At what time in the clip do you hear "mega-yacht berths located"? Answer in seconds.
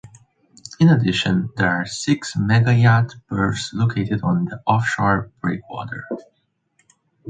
2.35-4.21